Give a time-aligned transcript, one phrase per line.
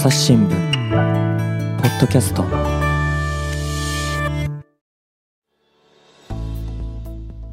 [0.00, 2.42] 朝日新聞ポッドキャスト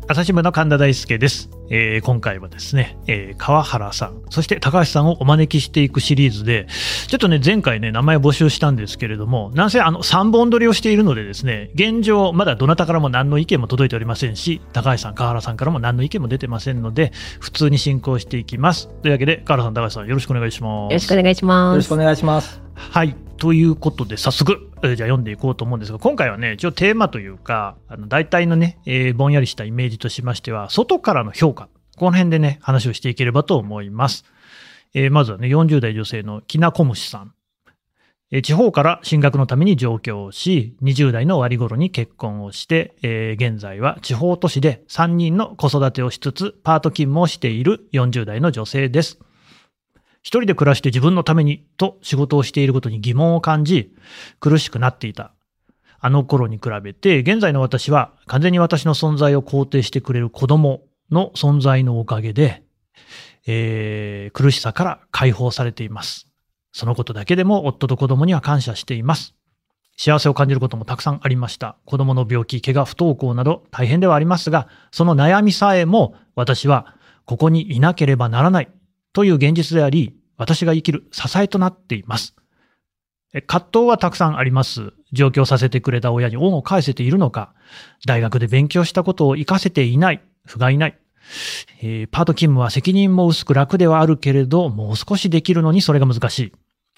[0.10, 6.66] 朝日新聞の神田大輔です、えー今回はですね、えー川原さん、そして高橋さんをお招きしていくシリーズで、
[7.08, 17.12] ちょっとね、前回ね、名前を募集したんですけれども、なんせあの3本撮りをしているのでですね、現状、まだどなたからも何の意見も届いておりませんし、高橋さん、川原さんからも何の意見も出てませんので、
[17.42, 18.88] 普通に進行していきます。
[19.02, 20.92] というわけで、川原さん、高橋さん、よろしくお願いします。
[20.92, 21.74] よろしくお願いします。
[21.74, 22.62] よろしくお願いします。
[22.76, 23.14] はい。
[23.36, 34.26] ということで、早速、えじゃあ読んでいこうと思うんですが、今回はね、一応テーマというか、あの大体のね、えーぼんやりしたイメージとしましては、外からの評価、この辺でね、話をしていければと思います。
[34.94, 37.34] えーまずはね、40代女性のきなこむしさん。
[38.30, 49.20] えー地方から進学のために上京をし、20代の終わり頃に結婚をして、えー現在は地方都市で3人の子育てをしつつ、パート勤務をしている40代の女性です。
[50.28, 53.96] 一人で暮らして自分のためにと仕事をしていることに疑問を感じ、
[54.42, 55.32] 苦しくなっていた。
[56.02, 62.62] あの頃に比べて、現在の私は完全に私の存在を肯定してくれる子供の存在のおかげで、
[63.46, 66.28] えー苦しさから解放されています。
[66.74, 69.34] そのことだけでも夫と子供には感謝しています。
[69.96, 71.78] 幸せを感じることもたくさんありました。
[71.86, 78.70] 子供の病気、怪我、不登校など大変ではありますが、その悩みさえも私はここにいなければならない
[79.18, 82.36] という現実であり、私が生きる支えとなっています。
[83.48, 84.94] 葛藤はたくさんあります。
[85.12, 87.56] 上京させてくれた親に恩を返せているのか、
[88.06, 91.00] 大学で勉強したことを活かせていない、不甲斐ない。
[91.82, 96.52] えーパート勤務は責任も薄く楽ではあるけれど、もう少しできるのにそれが難しい。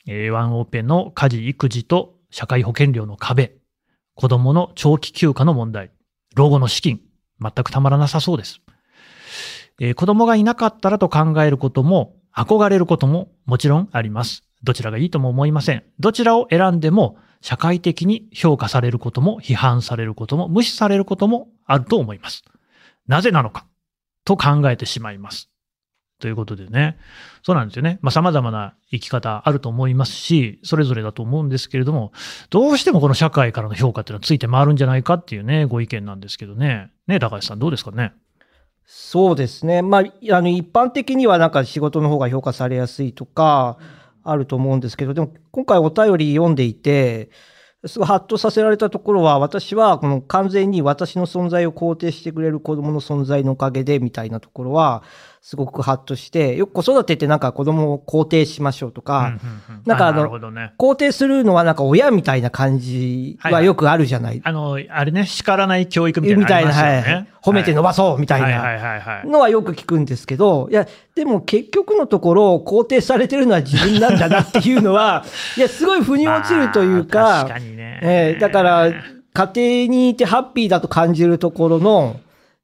[0.05, 3.53] えーワンオペの家事、育児と社会保険料の壁、
[4.15, 5.91] 子供の長期休暇の問題、
[6.35, 6.99] 老後の資金、
[7.39, 8.59] 全くたまらなさそうです。
[9.79, 14.43] えー子供がいなかったらと考えることも、憧れることももちろんあります。
[14.63, 15.83] どちらがいいとも思いません。
[15.99, 22.43] どちらを選んでも、社会的に評価されることも、批判されることも、無視されることもあると思います。
[23.07, 23.65] なぜなのか
[24.25, 25.49] と考えてしまいます。
[26.19, 26.97] ということでね。
[27.43, 27.97] そうなんですよね。
[28.01, 32.11] まあ様々な生き方あると思いますし、それぞれだと思うんですけれども、
[32.49, 36.91] どうしてもこの社会からの評価っていうのはついて回るんじゃないかっていうね、ご意見なんですけどね。
[37.07, 38.11] ね、高橋さんどうですかね？
[38.91, 39.83] そうですね。
[39.83, 43.77] まあ、あの、一般的にはなんか仕事の方が評価されやすいとか、
[44.23, 47.29] あると思うんですけど、でも今回お便り読んでいて、
[47.85, 55.03] すごいハッとさせられたところは、私はこの完全に私の存在を肯定してくれる子供の存在のおかげでみたいなところは、
[55.41, 59.39] すごくハッとして、よく子育てってなんか子供を肯定しましょうとか、うんうんうん
[59.85, 60.73] なんかあのなるほどね。
[60.77, 64.41] 肯定するのはなんか親みたいな感じはよくあるじゃない？
[64.43, 67.27] あの、あれね、叱らない教育みたいなみたいな、はいね。
[67.41, 68.47] 褒めて伸ばそうみたいな。
[68.47, 69.27] はいはいはいはい。
[69.27, 70.85] のはよく聞くんですけど、いや、
[71.15, 75.23] でも結局のところ、肯定されてるのは自分なんだなっていうのは、
[75.57, 77.99] いや、すごい腑に落ちるというまあか、確かにね。
[78.03, 78.91] えーだから、
[79.31, 79.51] 家
[79.87, 82.17] 庭にいてハッピーだと感じるところの、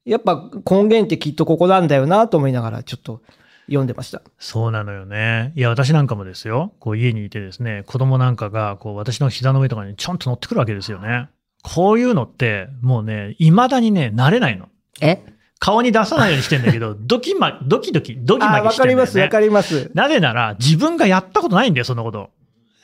[0.06, 3.20] やっぱ根源ってきっとここなんだよなと思いながら、ちょっと
[3.66, 4.22] 読んでました。
[4.38, 5.52] そうなのよね。
[5.56, 6.72] いや、私なんかもですよ。
[6.78, 11.28] こう家にいてですね、子供なんかが、こう私の膝の上とかにちょんと乗ってくるわけですよね。
[11.62, 14.68] こういうのって、もうね、未だにね、慣れないの。
[15.00, 15.22] え？
[15.58, 19.04] 顔に出さないようにしてんだけど、 ドキマ、ドキドキ、ドキマキわしてんだよね。
[19.04, 19.90] かります、わかります。
[19.94, 22.30] なぜなら、自分がやったことないんだよ、そんなこと。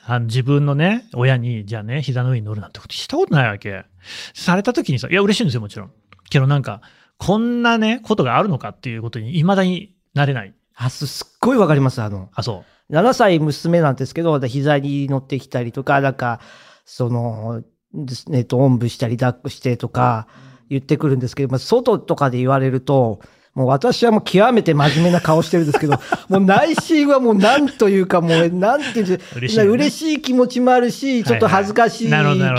[0.05, 3.85] あの自分のね、親に、じゃあね、膝の上に乗るなんてことしたことないわけ。
[4.33, 5.91] された時にさ、いや、嬉しいんですよ、もちろん。
[6.29, 6.81] けどなんか、
[7.25, 10.53] こんなね、ことがあるのかっていうことに、未だになれない。
[10.75, 12.01] あすすっごいわかります。
[12.01, 12.93] あの、あ、そう。
[12.93, 16.41] 7歳娘なんですけど、膝に乗ってきたりとか、なんか、
[16.85, 17.63] その、
[17.93, 20.27] ですね、と、おんぶしたり抱っこしてとか
[20.69, 23.21] 言ってくるんですけど、まあ、外とかで言われると、
[23.53, 25.93] もう私はもう極めて真面目な顔してるんですけど、
[26.27, 32.09] もう内心はもうなんというかもう、なんていうんです嬉しい嬉しい気持ちもあるし、ちょっと恥ずかしい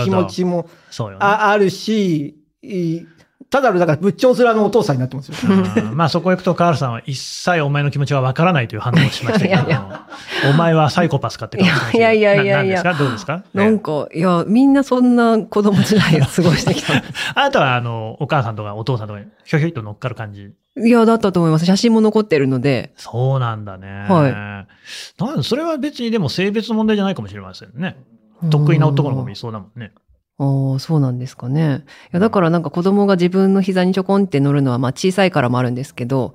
[0.03, 0.69] 気持ちも。
[1.19, 3.01] ああるし、い
[3.55, 5.35] ただの、だから仏頂面のお父さんになってますよ。
[5.49, 10.07] うんまあそこ行くと、カールさんは一切お前の気持ちはわからないという判断をしましたけどいやいや
[10.49, 12.93] お前はサイコパスかって顔してましたけどいやいやいやいやな何ですか？
[12.95, 13.43] どうですか？
[13.53, 16.95] なんか、いや、みんなそんな子供時代を過ごしてきた。
[17.35, 20.51] あなたは、あの、お母さんとかお父さんとかにひょひょいと乗っかる感じ？
[20.77, 21.65] いや、だったと思います。
[21.65, 22.91] 写真も残ってるので。
[22.97, 24.05] そうなんだね。。
[24.09, 27.95] はいなんそれは別にでも性別の問題じゃないかもしれませんね。
[28.51, 29.93] 得意な男の子もいそうだもんね。
[30.37, 31.85] ああ、そうなんですかね。
[32.07, 36.33] いや、だからなんか子供が自分の膝にちょこんって乗るのは、まあ小さいからもあるんですけど、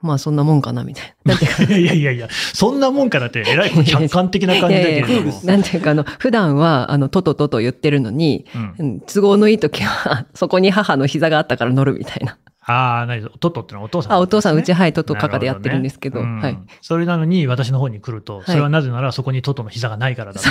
[0.00, 1.34] まあそんなもんかな、みたいな。
[1.76, 5.40] いやいやいやそんなもんかなって、えらい客観的な感じだけれどもいやいや。
[5.44, 12.38] なんていうか、あの、普段は、あの、トトトと言ってるのに、うんうん都合のいい時は、そこに母の膝があったから乗るみたいな。
[12.66, 16.58] ああ、何トトってのはお父さん、あ、お父さん、うち、ははい、トトカカでやってるんですけど、はい。
[16.80, 20.48] それなのに私の方に来ると、それはなぜならそこにトトの膝がないからだと。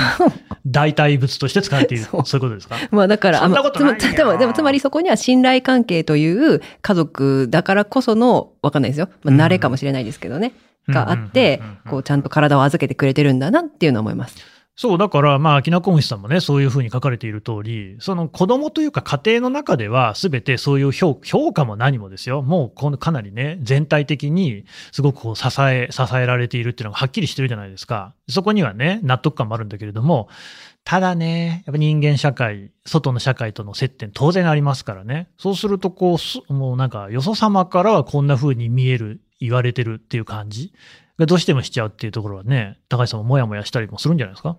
[0.66, 2.04] 代替物として使われている。
[2.04, 2.76] そういうことですか？
[2.92, 9.10] まあだから、そんなことないよつまでも、でもつまりそこには信頼関係という家族だからこその、わかんないですよ。
[9.24, 10.54] まあ慣れかもしれないですけどね。
[10.90, 14.36] があってうんうんうんうん、こうちゃんと体を預けてくれてるんだなっていうのは思います。
[14.76, 22.42] そう、だから、まあ、きなこ虫さんもね、そういうふうに書かれている通り、その子供というか家庭の中では、すべてそういう評価も何もですよ。
[22.42, 28.16] もうこのかなりね、全体的にすごくこう支え、支えられているっていうのがはっきりしてるじゃないですか。
[28.28, 30.28] そこにはね、納得感もあるんだけれども、
[30.86, 35.30] ただね、やっぱ人間社会、外の社会との接点当然ありますからね。
[35.38, 36.18] そうすると、こ
[36.50, 40.74] う、もうなんか、よそ様からはこんな風に見える、言われてるっていう感じ
[41.18, 44.58] がどうしてもしちゃうっていうところはね、高橋さんももやもやしたりもするんじゃないですか？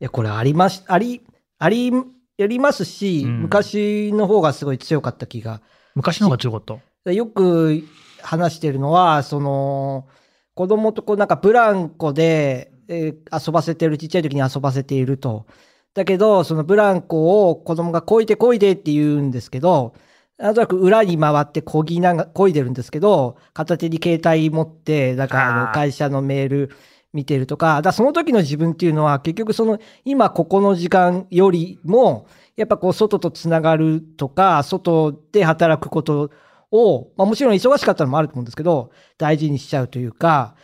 [0.00, 1.22] いや、これありまし、あり、
[1.58, 1.92] あり、
[2.36, 5.62] やりますし、うん昔の方がすごい強かった気が。
[5.94, 7.12] 昔の方が強かった？
[7.12, 7.82] よく
[8.22, 10.08] 話してるのは、その、
[10.54, 15.46] 子供とこうなんかブランコで、えー遊ばせてる、ちっちゃい時に遊ばせていると。
[15.94, 19.94] だけど、そのブランコを子供がこいでこいでって言うんですけど、
[20.38, 26.70] なんとなく裏に回ってこぎなが、こいでるんですけど、片手に携帯持って、だからあの会社のメール
[27.12, 32.26] 見てるとか、だその時の自分っていうのは結局その今ここの時間よりも、
[32.56, 36.30] やっぱこう外とつながるとか、外で働くこと
[36.72, 40.56] を、まあもちろん忙しかったのもあると思うんですけど、大事にしちゃうというか、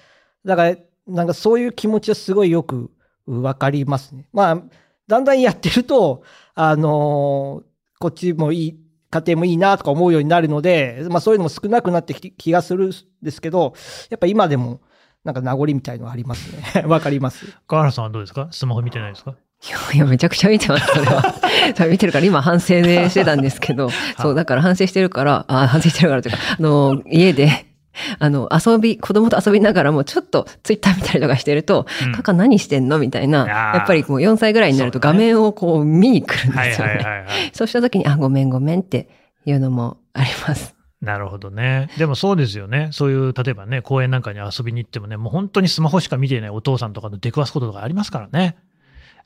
[0.44, 0.76] だから
[1.06, 2.90] なんかそういう気持ちはすごいよく
[3.26, 4.26] わかりますね。
[4.32, 4.62] まあ、
[5.06, 6.23] だんだんやってると、
[6.55, 7.70] あのー
[8.02, 12.92] こっちもいい、家庭もいいなとか思うようになるので、まあそういうのも少なくなってき気がするん
[13.22, 13.74] ですけど、
[14.08, 14.80] やっぱ今でも
[15.24, 16.82] なんか名残みたいのはありますね。
[16.88, 17.44] わかります？
[17.66, 18.48] 川原さんはどうですか？
[18.50, 19.34] スマホ見てないですか？
[19.62, 21.22] いやいや、めちゃくちゃ見てます、それは。
[21.76, 27.66] それ見てるから、今反省でしてたんですけど、 そう、だから反省してるから、あ反省してるからというか、あの、家で、
[28.19, 32.98] あの、遊び、子供と遊びながらも、ちょっとツイッター見たりとかしてると、うんカカ何してんの？
[32.98, 37.26] みたいな、やっぱりもう4歳ぐらいになると画面をこう見に来るんはいですよね。
[37.52, 39.08] そうした時に、あ、ごめんごめんって
[39.44, 40.75] いうのもあります。
[41.00, 41.88] なるほどね。
[41.96, 42.90] でもそうですよね。
[42.92, 48.56] そういう、例えばね、公園なんかに遊びに行ってもね、もう本当にスマホしか見ていないお父さんとかの出くわすこととかありますからね。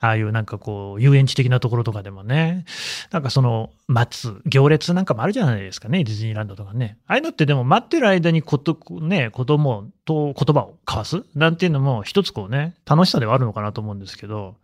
[0.04, 2.66] ああいうなんかこう、遊園地的なところとかでもね、
[3.10, 6.98] なんかその、待つ、行列なんかもあるじゃないですかね、ディズニーランドとかね。
[7.06, 11.22] ああいうのってでも待ってる間にこと、ね、子供と言葉を交わす？
[11.34, 14.56] なんていうのも一つこうね、楽しさではあるのかなと思うんですけど、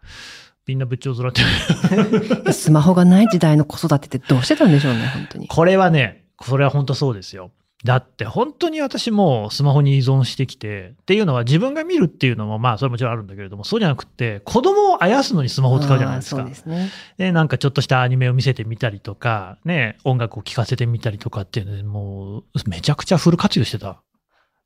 [0.66, 5.48] みんな部長面って スマホがない時代の子育てってどうしてたんでしょうね、本当に。
[5.48, 7.50] これはね、それは本当そうですよ。
[7.82, 16.54] だって本当に私もスマホに依存してきて、っていうのは自分が見るっていうのもまあそれはもちろんあるんだけれども、そうじゃなくて子供をあやすのにスマホを使うじゃないですかで。
[16.54, 16.90] すね。
[17.16, 24.02] で、なんかちょっとしたアニメを見せてみたりとか、ね、音楽を聴かせてみたりとかっていうので、もうめちゃくちゃフル活用してた。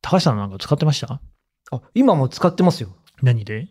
[0.02, 1.20] 高橋さんなんか使ってました？
[1.70, 2.96] あ今も使ってますよ。
[3.22, 3.69] 何で？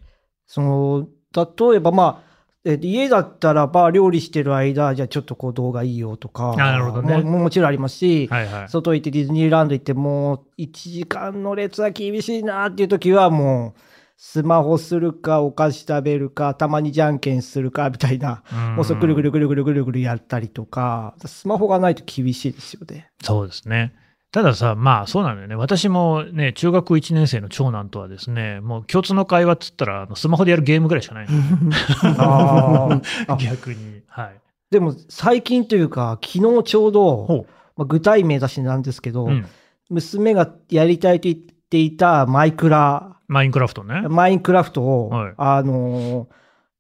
[0.48, 2.33] その、例えばまあ、
[2.66, 8.70] え家だったらば料理してる間、じゃあちょっとこう動画いいよとか、なるほどねももちろんありますし、はいはい。
[8.70, 13.80] 外行ってディズニーランド行ってもう1時間の列は厳しいなっていう時はもう
[14.16, 23.10] スマホするかお菓子食べるかたまにじゃんけんするかみたいなうんもうそれぐるぐるぐるぐるぐるぐるやったりとかスマホがないと厳しいですよね。
[23.22, 23.94] そうですね。
[24.34, 25.54] たださ、まあそうなのよね。
[25.54, 31.28] 私もね、中学1年生の長男とはですね、もう共通の会話っつったら、スマホでやるゲームぐらいしかない
[33.40, 34.02] 逆に。
[34.08, 34.42] はい。
[34.72, 37.46] でも最近というか昨日ちょうど、ほ
[37.78, 39.28] まあ、具体名出しなんですけど、う。
[39.28, 39.46] うん。
[39.92, 41.36] 娘がやりたいと言っ
[41.70, 44.02] ていたマイクラマインクラフトね。
[44.10, 46.28] マインクラフトを、はいあのー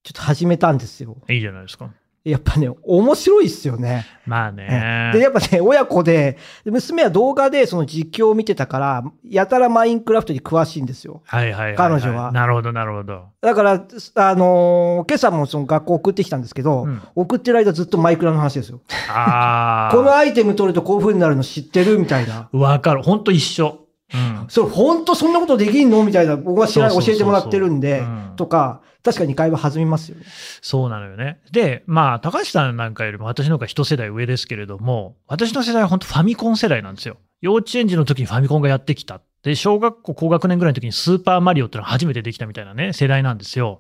[0.03, 1.15] ちょっと始めたんですよ。
[1.29, 1.89] いいじゃないですか。
[2.23, 4.05] やっぱね、面白いっすよね。
[4.25, 5.11] まあね。
[5.13, 11.21] で、やっぱね、親子で、で娘は動画でその実況を見てたから、やたらマインクラフトに詳しいんですよ。
[11.25, 13.25] はいはいはいい、彼女はなるほど、なるほど。
[13.41, 18.79] だから、あのー今朝もその学校送ってきたんですけど、うん送ってる間ずっとマイクラの話ですよ。
[19.09, 19.91] ああ。
[19.95, 21.99] このアイテム取るとこういう風になるの知ってる？
[21.99, 22.47] みたいな。
[22.53, 23.03] わかる。
[23.03, 23.79] ほんと一緒。
[24.13, 24.45] うん。
[24.47, 26.03] それ本当そんなことできんの？
[26.05, 30.23] みたいな、僕は知ら教えてもらってるんでうん、とか、確かに会話弾みますよね。
[30.61, 31.39] そうなのよね。
[31.51, 37.17] で、まあ、高橋さんなんかよりも私の方が一世代上ですけれども、私の世代は本当ファミコン世代なんですよ。
[37.41, 39.21] 幼稚園児の時にファミコンがやってきた。
[39.43, 43.79] で、小学校高学年ぐらいの時にスーパーマリオってのが初めてできたみたいなね、世代なんですよ。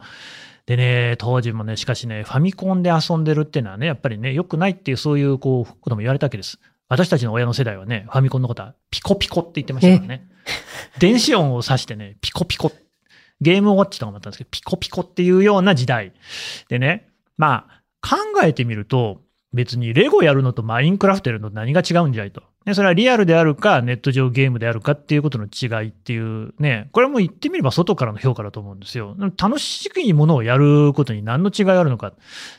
[0.65, 6.59] でね、当時もね、しかしね、ファミコンで遊んでるっていうのはね、やっぱりね、良くないっていうそういうこう、ことも言われたわけです。
[6.89, 10.27] 私たちの親の世代はね、ファミコンのことはピコピコって言ってましたからね。
[10.99, 12.71] 電子音を指してね、ピコピコ。
[13.43, 16.13] ゲームウォッチとかもあったんですけど、ピコピコっていうような時代。
[16.69, 19.21] でね、まあ、考えてみると、
[19.53, 22.41] 別にレゴやるのとマインクラフトやるのと何が違うんじゃいと。
[22.65, 29.15] ね、それはリアルであるか、ネット上ゲームであるかっていうことの違いっていうね、これはもう言ってみれば外からの評価だと思うんですよ。
[29.37, 32.13] 楽しいものをやることに何の違いがあるのか。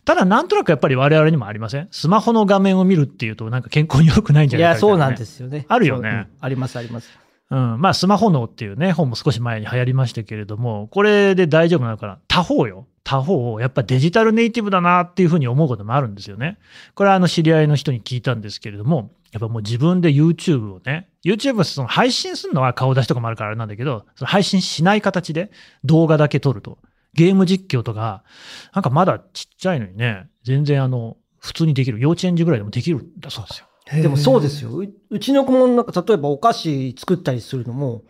[0.04, 1.88] ただなんとなくやっぱり我々にもありません？
[1.90, 4.92] スマホの画面を見るっていうとなんか健康に良くないんじゃないかみたいな、ね。
[4.92, 5.64] そうなんですよね。
[5.68, 7.23] あるよねうんあります、あります。
[7.54, 7.80] うん。
[7.80, 12.18] まあ、スマホ脳っていうね、本も少し前に流行りましたけれども、これで大丈夫なのかな？
[12.26, 12.86] 他方よ。
[13.04, 16.58] 他方、やっぱデジタルネイティブだなっていうふうに思うこともあるんですよね。
[16.94, 25.50] これはあの知り合いの人に聞いたんですけれども、やっぱもう自分で YouTube をね、YouTube はその配信するのは顔出しとかもあるからあれなんだけど、その配信しない形で
[25.84, 26.78] 動画だけ撮ると。
[27.12, 28.24] ゲーム実況とか、
[28.72, 32.00] なんかまだちっちゃいのにね、全然あの、普通にできる。
[32.00, 33.66] 幼稚園児ぐらいでもできるんだそうですよ。
[33.92, 34.70] でもそうですよ。
[34.70, 38.02] ううちの子もなんか例えばお菓子作ったりするのも、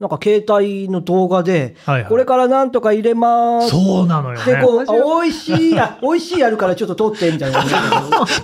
[0.00, 2.08] なんか携帯の動画で、はいはい。
[2.08, 3.70] これからなんとか入れます。
[3.70, 4.62] そうなのよで、ね。
[4.62, 7.64] こう、あ美味しい、あ、 美味しいやるからちょっと撮って、みたいな。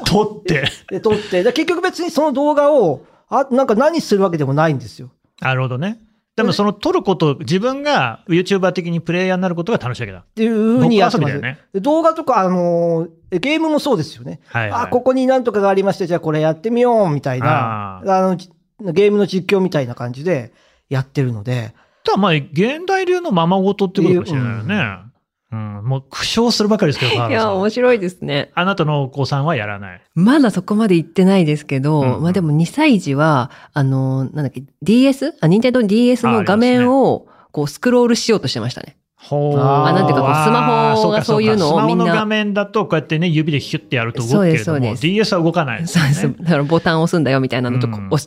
[0.05, 0.65] 撮って。
[0.91, 1.43] で、撮って。
[1.43, 5.11] で、結局別にその動画を、あ、なんか何するわけでもないんですよ。
[5.41, 6.01] なるほどね。
[6.37, 10.19] でもその撮ること、自分が YouTuber 的にプレイヤーになることが楽しいわけだ。
[10.19, 11.39] っていうふうにやってます。
[11.41, 14.41] ねで動画とか、あのーゲームもそうですよね。
[14.47, 14.83] はい、はい。
[14.83, 18.51] あ、ここになんとかがありまして、じゃあこれやってみよう、みたいな、ああの、じ
[18.81, 20.53] ゲームの実況みたいな感じで
[20.89, 21.75] やってるので、
[22.05, 24.75] ただまあ、現代流のままごとってことかもしれないよね。
[24.75, 25.13] うん。
[25.55, 28.51] もう苦笑するばかりですけど、川 いや、原さん面白いですね。
[28.55, 30.01] あなたのお子さんはやらない。
[30.15, 35.35] まだそこまで行ってないですけど、うんうんまあでも2歳児は、あの、なんだっけ、DS?
[35.41, 38.97] あ、任天堂 DS の画面を、こう、スクロールしようとしてましたね。
[39.27, 46.13] ほあーなんていうかこうスマホがそういうのをみんなスマホの画面だとこうやってね、指でヒュッてやると動くけれども、DS は動かないですよね。
[46.15, 46.43] そうです。
[46.45, 48.19] だからボタンを押すんだよみたいなのとこうん教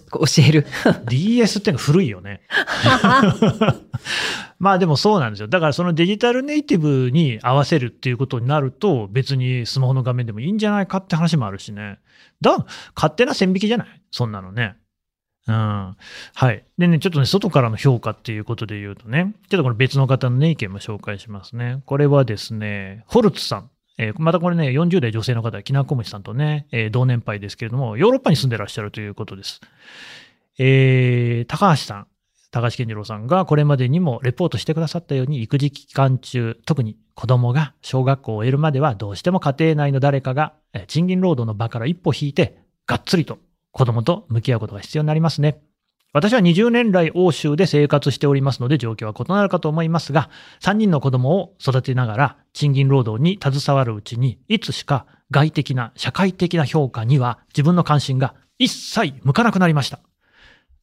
[0.47, 0.65] える。
[1.07, 2.41] DS ってのは古いよね。
[4.59, 5.47] まあでもそうなんですよ。
[5.47, 11.99] だからそのデジタルネイティブに合わせるっていうことになると、別にスマホの画面でもいいんじゃないかって話もあるしね。
[12.41, 13.87] だ、勝手な線引きじゃない？
[14.11, 14.75] そんなのね。
[15.47, 15.95] うん。
[16.33, 16.65] はい。
[16.77, 21.81] でね、ちょっとね、外からの評価っていうことで言うとね、ちょっとこの別の方のね、意見も紹介しますね。
[21.85, 23.69] これはですね、ホルツさん。
[23.99, 29.61] えーまたこれね、40代女性の方、きなこむしさんとね、えー同年配ですけれども、ヨーロッパに住んでらっしゃるということです。
[30.59, 32.07] えー高橋さん、
[32.51, 40.53] 高橋健次郎さんがこれまでにもレポートしてくださったように、育児期間中、特に子供が小学校を終えるまでは、どうしても家庭内の誰かが、
[40.87, 43.39] 賃金労働の場から一歩引いて、がっつりと
[43.77, 45.61] 子供と向き合うことが必要になりますね。
[46.11, 50.31] 私は20年来欧州で生活しておりますので状況は異なるかと思いますが、
[50.61, 59.99] 3人の子供を育てながら賃金労働に携わるうちに、いつしか外的な社会的な評価には自分の関心が一切向かなくなりました。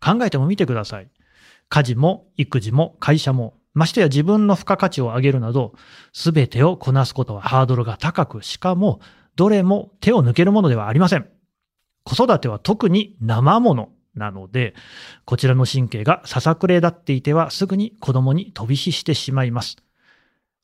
[0.00, 1.08] 考えてもみてください。
[1.68, 5.72] 家事も育児も会社も、ましてや自分の付加価値を上げるなど、
[6.12, 9.00] すべてをこなすことはハードルが高く、しかも、
[9.34, 11.33] どれも手を抜けるものではありません。
[12.04, 14.74] 子育ては特に生ものなので、
[15.24, 19.76] こちらの神経がささくれ立っていてはすぐに子供に飛び火してしまいます。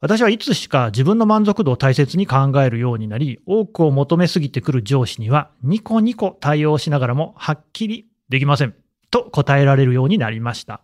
[0.00, 8.74] 私はいつしか自分の満足度を大切に考えるようになり、多くを求めすぎてくる上司にはニコニコ対応しながらもはっきりできません。
[9.10, 10.80] と答えられるようになりました。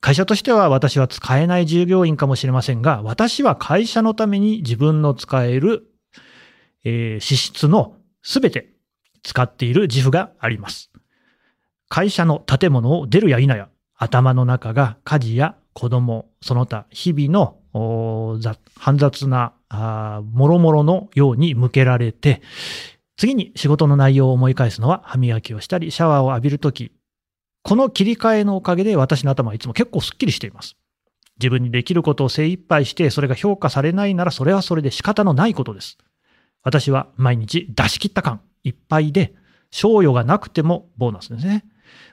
[0.00, 5.86] 会社としては私は使えない従業員かもしれませんが、私は会社のために自分の使える、
[6.84, 8.73] えー資質のすべて
[9.24, 10.92] 使っている自負があります。
[11.88, 17.58] 会社の建物を出るや否や、頭の中が家事や子供、その他日々の
[18.78, 19.54] 煩雑な、
[20.32, 22.42] もろもろのように向けられて、
[23.16, 26.92] 次に仕事の内容を思い返すのは歯磨きをしたりシャワーを浴びるとき、
[27.62, 30.76] この切り替えのおかげで私の頭はいつも結構スッキリしています。
[31.40, 35.98] 自分にできることを精一杯して、それが評価されないならそれはそれで仕方のないことです。
[36.62, 39.34] 私は毎日出し切った感いっぱいで、
[39.70, 41.64] 賞与がなくてもボーナスですね。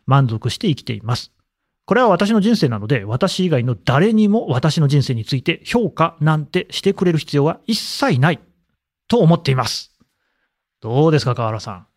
[0.06, 1.32] 満足して生きています。
[1.86, 8.40] これは私の人生なので、私以外の誰にも私の人生について評価なんてしてくれる必要は一切ない
[9.08, 9.92] と思っています。
[10.80, 11.88] どうですか、河原さん。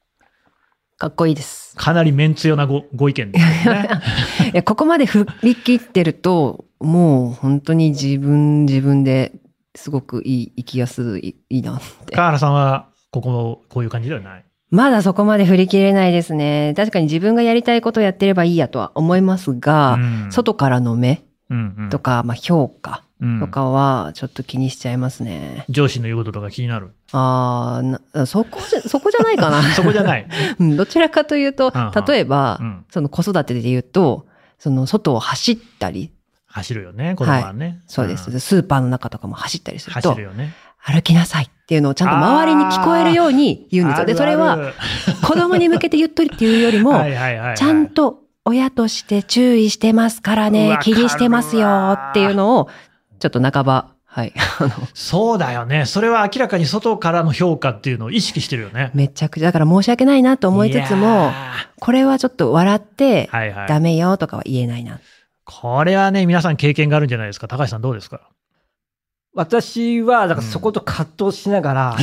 [0.96, 1.74] かっこいいです。
[1.76, 3.88] かなりメンツよなごご意見ですよね。
[4.52, 9.32] いや、ここまで振り切ってると、もう本当に自分自分で
[9.74, 12.14] すごくいい、生きやすい、いいなって。
[12.14, 12.88] 河原さんは、
[13.20, 14.44] ここ、こういう感じではない。
[14.70, 16.74] まだそこまで振り切れないですね。
[16.76, 25.64] 確かに自分がやりたいことをやってればいいやとは思いますが、うん外からの目うんうんとか、まあ評価うんとかはちょっと気にしちゃいますね。
[25.68, 26.90] 上司の言うこととか気になる？
[27.12, 27.82] ああ、
[28.16, 29.62] なそこじゃ、そこじゃないかな。
[29.74, 30.26] そこじゃない？
[30.58, 34.26] うんどちらかというとうんうん、例えば、うんその子育てで言うと、
[34.58, 36.10] その外を走ったり、
[36.46, 37.80] 走るよね、子供はね。
[37.86, 38.40] そうです。
[38.40, 40.52] スーパーの中とかも走ったりすると走る、よね。
[40.86, 44.06] 歩きなさいっていうのをちゃんと周りに聞こえるように言うんですよ。
[44.06, 44.72] で、それは
[45.22, 46.92] 子供に向けて言っとりっていうよりも、
[47.56, 52.68] ちゃんと親として注意してますからね、気にしてますよっていうのを、
[53.18, 54.32] ちょっと半ば、はい。
[54.92, 55.86] そうだよね。
[55.86, 58.90] それは明らかに外からの評価っていうのを意識してるよね。
[58.94, 61.32] めちゃくちゃ、だから申し訳ないなと思いつつも、
[61.80, 63.28] これはちょっと笑って、
[63.66, 65.00] ダメよとかは言えないな。
[65.44, 67.48] これはね、皆さん経験があるんじゃないですか。
[67.48, 68.20] 高橋さんどうですか？
[69.34, 71.96] 私は、だからそこと葛藤しながら、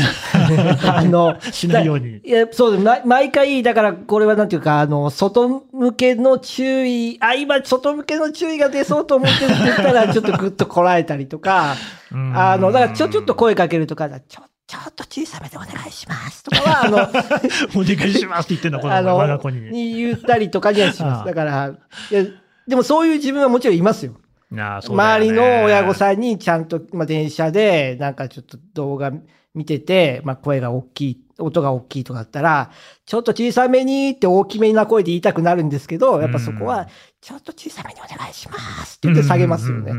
[0.50, 2.17] うん、あの、しないように。
[2.17, 11.75] いや、そうで、毎回、だからこれはなんていうか、あの、外向けの注意、あ、今、外向けの注意が出そうと思ってるって言ったら、 ちょっとぐっとこらえたりとか、
[12.11, 16.97] あの、だからちょ、ちょっと声かけるとか、ちょ、ちょっと小さめでお願いしますとかは、あの、
[17.79, 19.61] お願いしますって言ってんだ、この我が子に。
[19.71, 21.25] に言ったりとかにはします。
[21.25, 21.71] だから、
[22.11, 22.25] いや、
[22.67, 24.15] でもそういう自分はもちろんいますよ。
[24.51, 29.12] ね、周りの親御さんにちゃんと、まあ、電車でなんかちょっと動画
[29.53, 32.72] 見てて、まあ、声が大きい、音が大きいとかだったら、
[33.05, 36.88] ちょっと小さめにって大きめな声で言いたくなるんですけど、やっぱそこは、
[37.22, 39.93] ちょっと小さめにお願いしますって言って下げますよね。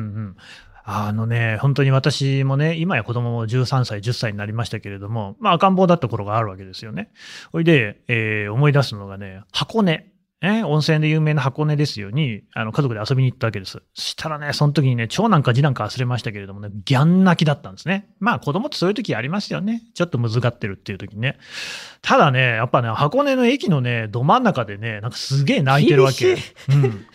[0.85, 7.13] あのね、本当に私もね、今や子供も13歳、10歳になりましたけれども、まあ赤ん坊だった頃があるわけですよね。
[7.53, 10.12] ほいで、えー、思い出すのがね、箱根。
[10.43, 13.81] ね、温泉で有名な箱根ですよに、あの、家族で遊びに行ったわけです。
[13.95, 18.09] そしたらね、その時にね、長男か次男か忘れましたけれどもね、ギャン泣きだったんですね。
[18.19, 19.83] まあ、子供ってそういう時ありますよね。
[19.95, 21.39] ちょっと難ってるっていう時にね。
[22.01, 26.33] ただね、やっぱね、箱根の駅のね、ど真ん中でね、なんかすげえ泣いてるわけ。
[26.33, 26.37] う
[26.75, 27.07] ん。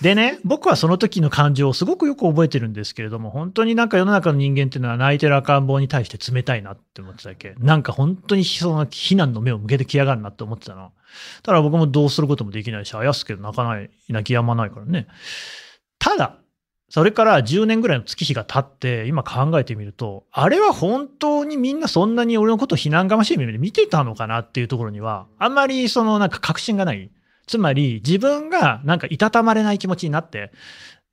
[0.00, 7.54] でね、僕はその時の感情をすごくよく覚えてるんですけれども、本当になんか世の中の人間っていうのは泣いてる赤ん坊に対して冷たいなって思ってたわけ。
[7.58, 10.92] なんか本当にその非難の目を向けてきやがるなって思ってたの。
[11.42, 15.06] ただ僕もどうすることもできないし、あやすけど泣かない、泣き止まないからね。
[15.98, 16.38] ただ、
[16.88, 27.10] それから10年ぐらいの月日が経って、今考えてみると、あれは本当にみんなそんなに俺のことを非難がましい目で見てたのかなっていうところには、あんまりそのなんか確信がない。
[27.46, 30.52] つまり自分がなんかいたたまれない気持ちになって、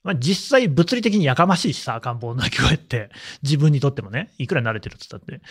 [0.03, 3.10] まあ、実際物理的にやかましいしさ、赤ん坊の鳴き声って、
[3.44, 5.41] 自分にとってもね、いくら慣れてるって言ったって。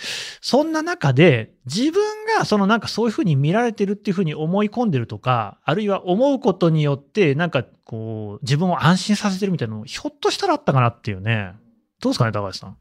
[0.41, 2.03] そんな中で、自分
[2.39, 11.53] がそのなんかそういうふうに見られてるっていうふうに思い込んでるとか、あるいは思うことによって、なんかこう、自分を安心させてるみたいなの、ひょっとしたらあったかなっていうね。
[12.01, 12.77] どうですかね、高橋さん？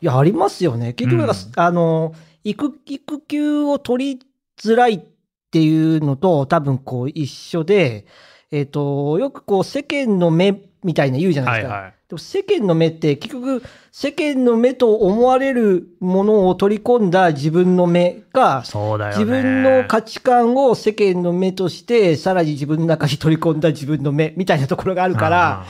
[0.00, 0.94] いや、ありますよね。
[0.94, 4.22] 結局、うん、あの、育、育休を取り
[4.58, 5.00] づらいっ
[5.50, 8.06] ていうのと多分こう一緒で、
[8.50, 10.52] えっ、ー、と、よくこう世間の目
[10.86, 11.74] みたいな言うじゃないですか。
[11.74, 25.66] はいはい、でも世間の目って結局世間の目と思われるものを取り込んだ自分の目が、自分の価値観を世間の目としてさらに自分の中に取り込んだ自分の目みたいなところがあるから、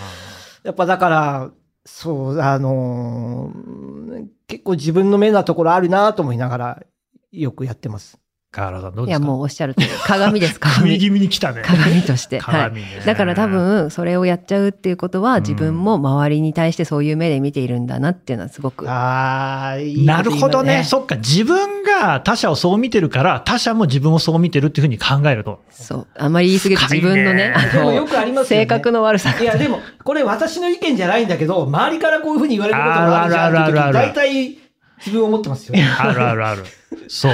[0.63, 1.51] やっぱだから、
[1.87, 6.83] そう、あのー、結構自分の目なところあるなと思いながら
[7.31, 8.19] よくやってます。
[8.57, 9.25] 河原さんどうですか？
[9.25, 10.99] いや、もうおっしゃると鏡です、 鏡。
[10.99, 11.63] 気味に来たね。
[11.65, 12.41] 鏡として。
[12.41, 12.73] はい。
[13.05, 18.89] だから多分、それをやっちゃうっていうことは、自分も周りに対してそういう目で見ているんだなっていうのはすごく。
[18.91, 20.85] ああ、いい、なるほどね。
[20.85, 21.17] そっか。
[21.17, 25.61] 自分が他者をそう見てるから、他者も自分をそう見てるっていうふうに考えると。
[25.71, 26.07] そう。
[26.17, 29.35] あまり言い過ぎると自分のね、あの、よくあります、ね、性格の悪さ。
[29.39, 34.59] いや、でも、これ私の意見じゃないんだけど、周りからこういうふうに言われることもあるじゃんって時、大体、
[34.99, 35.79] 自分思ってますよ。
[35.99, 36.65] あるあるある。
[37.09, 37.33] そう。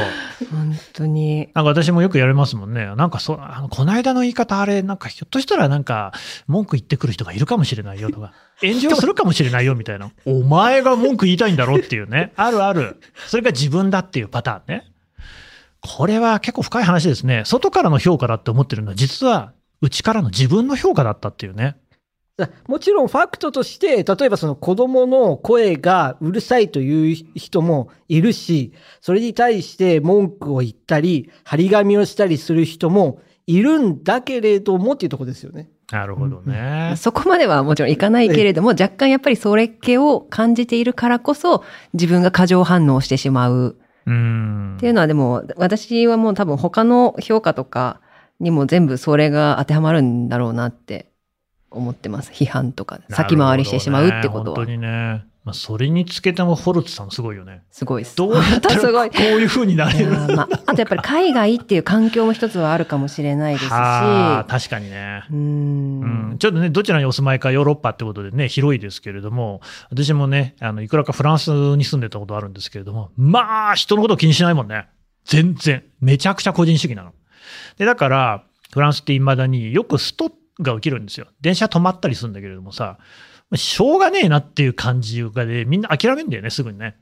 [0.50, 1.48] 本当に。
[1.54, 2.94] なんか私もよくやれますもんね。
[2.96, 6.12] なんかそう、あの、この間の言い方あれ、なんかひょっとしたらなんか
[6.46, 10.10] 文句言ってくる人がいるかもしれないよとか、 炎上するかもしれないよみたいな。
[10.24, 12.32] お前が文句言いたいんだろっていうね。
[12.36, 13.00] あるある。
[13.26, 14.84] それが自分だっていうパターンね。
[15.80, 17.42] これは結構深い話ですね。
[17.44, 21.76] 外からの評価だって思ってるのは、実は内からの自分の評価だったっていうね。
[22.66, 35.68] もちろんファクトとして、例えばその子供の声がうるさいという人もいるし、それに対して文句を言ったり、張り紙をしたりする人もいるんだけれどもっていうとこですよね。
[35.90, 36.94] なるほどね。
[36.96, 43.76] そこまではもちろんいかないけれども、若干やっぱりそれっ気を感じているからこそ、自分が過剰反応してしまう。
[44.04, 48.00] うんっていうのはでも、私はもう多分他の評価とか
[48.40, 51.11] にも全部それが当てはまるんだろうなって
[51.72, 52.30] 思ってます。
[52.32, 54.56] 批判とか、先回りしてしまうってことは。
[54.56, 55.24] 本当にね。
[55.44, 57.62] まあ、それにつけても、ホルツさんすごいよね。
[57.72, 58.16] すごいです。
[58.16, 58.80] どうやったら
[59.10, 63.70] こういうふうになれるまあ、あとやっぱり海外っていう環境も一つはあるかもしれないですし。
[63.70, 65.24] 確かにね。
[65.32, 74.86] うんうんちょっとね、どちらにお住まいかヨーロッパってことでね、広いですけれども、私もね、あの、いくらかフランスに住んでたことあるんですけれども、まあ、人のこと気にしないもんね。
[75.24, 75.82] 全然。
[76.00, 77.12] めちゃくちゃ個人主義なの。
[77.78, 81.26] で、だから、フランスって未だによくストが起きるんですよ。
[81.40, 82.98] 電車止まったりするんだけれどもさ、
[83.54, 86.96] しょうがねえなっていう感じがで、みんな諦めんだよね、すぐにね。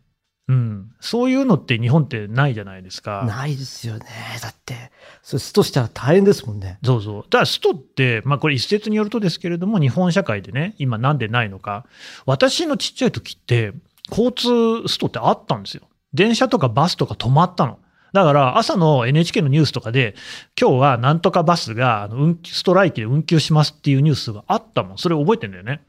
[0.49, 0.91] うん。
[0.99, 3.25] そういうのって日本ってないじゃないですか。
[3.25, 4.07] ないですよね。
[4.43, 4.91] だって、
[5.23, 6.79] それストしたら大変ですもんね。
[6.85, 7.23] そうそう。
[7.23, 11.87] だからストって、まあこれ一説によるとですけれども、日本社会でね、今なんでないのか。
[12.27, 13.73] 私のちっちゃい時って、
[14.11, 15.85] 交通ストってあったんですよ。
[16.13, 17.79] 電車とかバスとか止まったの。
[18.13, 20.15] だから朝の NHK のニュースとかで、
[20.61, 24.99] 今日はなんとかバスが運ストライキで運休しますっていうニュースがあったもん。
[24.99, 25.83] それ覚えてんだよね。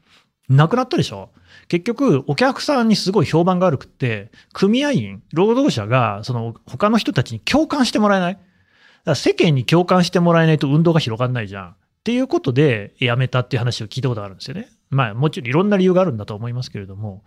[0.49, 1.29] なくなったでしょ？
[1.69, 8.33] 結局、お客さんにすごい評判が悪くって、組合員、労働者が、その他の人たちに共感してもらえない。
[8.33, 8.43] だか
[9.05, 11.75] ら世間に共感してもらえないと運動が広がらないじゃん。
[12.01, 14.69] っていうことで、辞めたっていう話を聞いたことがあるんですよね。
[14.89, 17.23] まあ、もちろんいろんな理由があるんだと思いますけれども、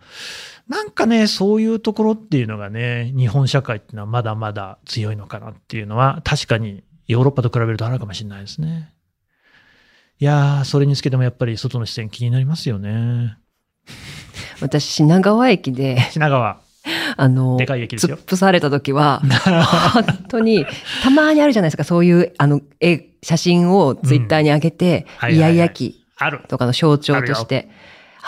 [0.67, 8.93] なんかね、そういうところっていうのがね、日本社会っていうのはまだまだ強いのかなっていうのは、確かにヨーロッパと比べるとあるかもしれないですね。
[10.19, 13.37] いやー、それにつけてもやっぱり外の視線気になりますよね。
[14.61, 16.59] 私、品川駅で、品川、
[17.17, 18.17] あの、でかい駅ですよ。
[18.17, 19.21] 突っ伏された時は、
[19.93, 20.65] 本当に、
[21.03, 26.01] たまにあるじゃないですか、そういう、あの、絵、写真をツイッターに上げて、イヤイヤ期。
[26.47, 27.69] とかの象徴として、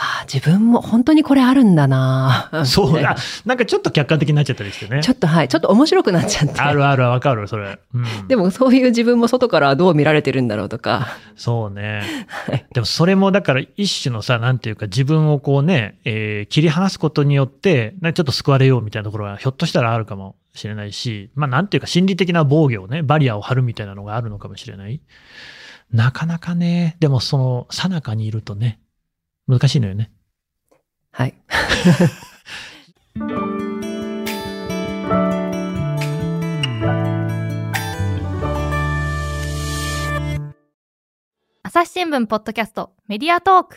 [0.00, 3.16] ああ、自分も本当にこれあるんだな そうだ。
[3.44, 5.02] なんかちょっと客観的になっちゃったりしてね。
[5.02, 6.60] ちょっとはい、ちょっと面白くなっちゃって。
[6.60, 7.80] あるある、わかる、それ。
[7.92, 11.08] うん、でもそういう自分も外からはどう見られてるんだろうとか。
[11.34, 12.04] そうね。
[12.72, 25.00] でもそれもだから一種のさ、なんていうか自分をこうね、えー切り離すことによって、なちょっと救われようみたいなところはひょっとしたらあるかもしれないし、まあなんていうか心理的な防御をね、バリアを張るみたいなのがあるのかもしれない。
[25.92, 28.78] なかなかね、でもその、さなかにいるとね、
[29.48, 30.10] 難しいのよね。
[31.10, 31.34] はい。
[41.62, 43.76] 朝日新聞ポッドキャストメディアトーク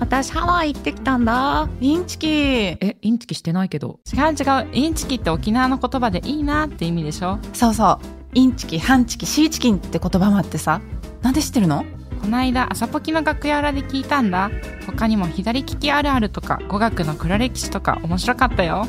[0.00, 4.00] 私ハワイ行ってきたんだインチキ違うえ、インチキしてないけど。
[4.12, 8.04] 違うインチキって沖縄の言葉でいいなって意味でしょそうそう。
[8.34, 10.80] インチキ、ハンチキ、シーチキンって言葉もあってさ。
[11.22, 11.84] なんで知ってるの？
[12.22, 14.50] こないだ朝ポキの楽屋裏で聞いたんだ。
[14.86, 18.86] 他にも左利きあるあるとか語学の黒歴史とか面白かったよ。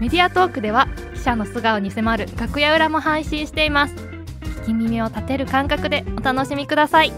[0.00, 3.94] メディアトークでは記者の素顔に迫る楽屋裏も配信しています。
[4.62, 7.12] 聞き耳を立てる感覚でお楽しみください。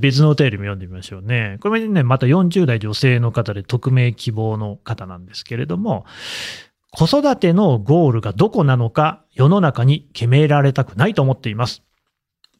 [0.00, 1.58] 別のお便りも読んでみましょうね。
[1.60, 6.04] これね、また40代女性の方で匿名希望の方なんですけれども、
[6.90, 11.82] 子育てのゴールがどこなのか世の中に決められたくないと思っています。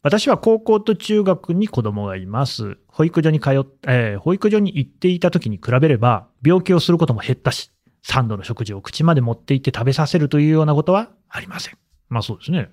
[0.03, 2.79] 私は高校と中学に子供がいます。
[2.87, 7.73] 保育所に通っ、えー保育所に行っていた時に比べれば病気をすることも減ったし、
[8.07, 11.79] 3度の食事を口まで持って行って食べさせるというようなことはありません。
[12.09, 12.71] まあそうですね。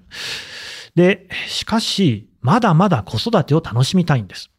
[0.95, 4.51] で、しかし、まだまだ子育てを楽しみたいんです。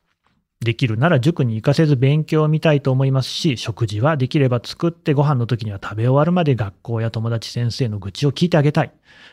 [0.67, 8.93] できるなら塾に行かせず勉強を見たいと思いますし、食事はできれば作ってご飯の時には食べ終わるまで学校や友達先生の愚痴を聞いてあげたい。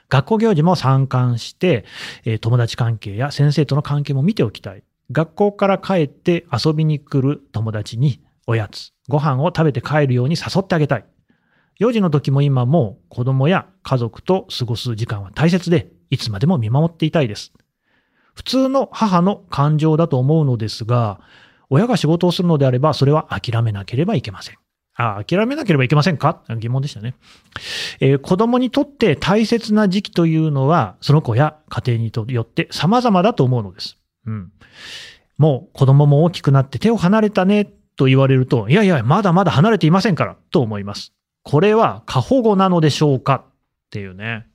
[0.10, 1.86] 学校行事も参観して、
[2.24, 4.84] え友達関係や先生との関係も見ておきたい。
[5.12, 11.06] 学校から帰って遊びに来る友達におやつ、ご飯を食べて帰るように誘ってあげたい。
[11.80, 17.54] 幼児の時も今も子供や家族と過ごす時間は大切で、いつまでも見守っていたいです。
[18.34, 21.20] 普通の母の感情だと思うのですが、
[21.70, 24.56] 親が仕事をするのであれば、それは諦めなければいけません。
[24.96, 26.44] あ、諦めなければいけませんか？
[26.60, 27.16] 疑問でしたね、
[28.00, 33.98] えー子供にとって大切な時期というのは、その子や家庭によって様々だと思うのです。
[34.28, 34.52] うん。
[35.38, 37.66] もう子供も大きくなって手を離れたね
[37.96, 41.12] と言われると、いやいや、まだまだ離れていませんから、と思います。
[41.42, 43.46] これは過保護なのでしょうか？
[43.48, 44.46] っていうね。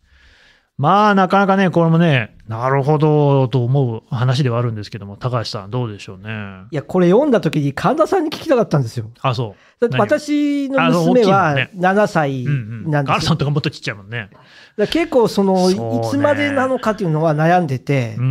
[0.76, 6.30] まあ、なかなかね、これもね、なるほどと思う話ではあるんですけども、高橋さん、どうでしょうね？
[6.70, 9.10] いや、これ読んだ時に神田さんに聞きたかったんですよ。
[9.20, 12.48] あ、そだって私の娘は大きい7歳う。
[12.48, 12.54] うん
[12.86, 12.90] うん。
[12.90, 13.14] なんですよ。
[13.14, 14.30] ガールさんとかもっとちっちゃいもんね。
[14.78, 15.74] 結構その、い
[16.10, 18.24] つまでなのかっていうのは悩んでてうん、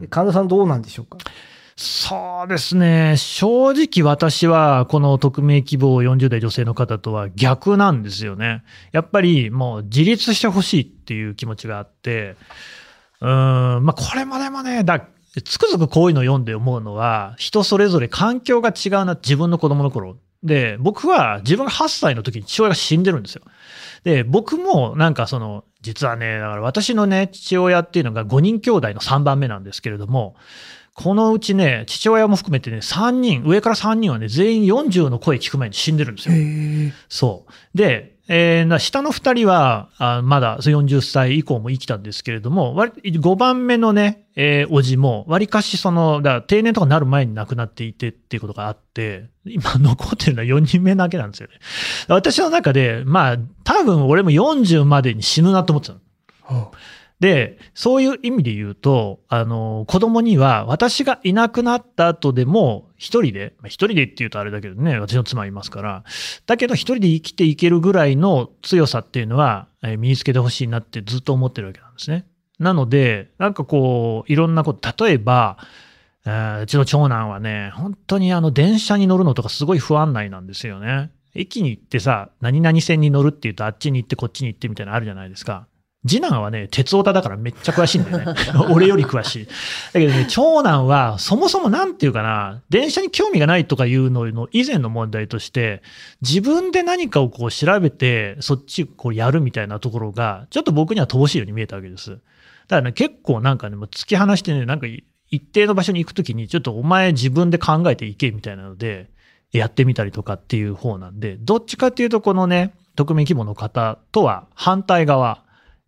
[0.00, 0.08] うん。
[0.08, 1.18] 神田さんどうなんでしょうか？
[1.76, 3.16] そうですね。
[3.16, 8.62] 正直私は、この匿名希望40代女性の方とは逆なんですよね。
[8.92, 12.36] やっぱりもう自立してほしいっていう気持ちがあって、
[13.24, 15.08] うーん、まあこれもでもね、だ
[15.44, 20.16] つくづくこういうの読んで思うのは、人それぞれ環境が違うな、自分の子供の頃。
[20.44, 23.42] で、僕は自分が8歳の時に父親が死んでるんですよ。
[24.04, 30.36] で、僕もなんかその、実はね、だから私のね、父親っていうのが5人兄弟の3番目なんですけれども、
[30.92, 36.34] このうちね、父親も含めてね、3人、上から3人はね、全員40の声聞く前に死んでるんですよ。
[37.08, 37.76] そう。
[37.76, 51.54] で、えーな下の2人は、あまだ40歳以降も生きたんですけれども、割5番目のね、えー、おじも、わりかしその、だ定年とかなる前に亡くなっていてっていうことがあって、今残ってるのは4人目だけなんですよね。
[52.08, 55.94] 私の中で、まあ、多分俺も40までに死ぬなと思ってた
[56.54, 56.72] の。
[57.20, 66.04] で、そういう意味で言うと、あの、子供には私がいなくなった後でも、一人で、まあ一人でって言うとあれだけどね、私の妻いますから、
[66.46, 72.26] だけど一人で生きていけるぐらいの強さっていうのは、え身につけてほしいなってずっと思ってるわけなんですね。
[72.58, 75.58] なので、なんかこう、いろんなこと、例えば、
[76.26, 81.10] えうちの長男はね、本当にあの、電車に乗るのとかすごい不安内なんですよね。
[81.34, 85.66] 駅に行ってさ、何々線に乗るって言うとあっちに行ってこっちに行ってみたいなのあるじゃないですか。
[86.06, 88.34] 次男はね、鉄オタだからめっちゃ詳しいんだよね。
[88.70, 89.46] 俺より詳しい。
[89.46, 89.52] だ
[90.00, 95.82] けどね、長男はそもそもなんていうかな、電車に興味がないとかいうのの以前の問題として、
[96.20, 102.10] 自分で何かをこう調べて、そっちこうやるみたいなところが、ちょっと僕には乏しいように見えたわけです。
[102.10, 102.20] だか
[102.76, 104.86] らね、結構なんかね、もう突き放してね、なんか
[105.30, 109.10] 一定の場所に行くときに、ちょっとお前自分で考えていけみたいなので、
[109.52, 115.43] やってみたりとかっていう方なんで、どっちかっていうと、このね、匿名規模の方とは反対側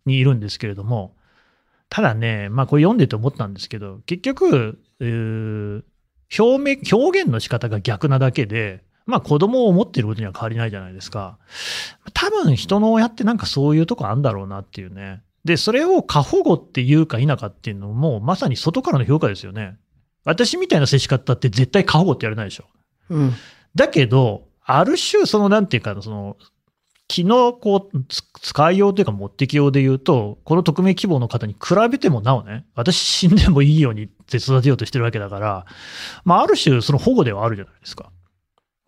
[0.07, 1.15] にいるんですけれども、
[1.89, 5.83] ただね、まあこれ読んでて思ったんですけど、結局、うー
[6.37, 11.37] 表明、表現の仕方が逆なだけで、まあ子供を思っていることには変わりないじゃないですか。
[12.13, 15.21] 多分人の親ってなんかそういうとこあるんだろうなっていうね。
[15.45, 19.77] で、それを過保護っていうか否かっていうのも、まさに外からの評価ですよね。
[20.25, 22.65] 私みたいな接し方って絶対過保護ってやれないでしょ。
[23.09, 23.33] うん。
[23.73, 26.35] だけど、ある種、その、なんていうか、その、
[27.07, 35.65] 気の、こう、つ使いようというか、持ってきようで言うと、この匿名希望の方に比べてもなおね、私死んでもいいようにって育てようとしてるわけだから、
[36.25, 38.11] まあ、ある種、その保護ではあるじゃないですか。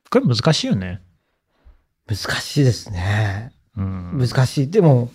[0.09, 1.01] これ難しいよね。
[2.07, 3.53] 難しいですね。
[3.77, 4.17] うん。
[4.17, 4.69] 難しい。
[4.69, 5.11] でも、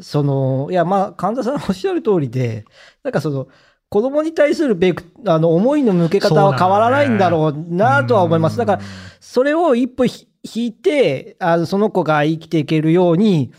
[0.00, 2.64] その、いや、まあ、神田さんおっしゃる通りで、
[3.02, 3.48] なんかその、
[3.88, 8.56] 子供に対するベク、あの、思いの向け方は変わらないんだろうなとは思います。
[8.56, 8.82] だから、
[9.20, 13.52] それを一歩ひ引いて、あの、その子が生きていけるように、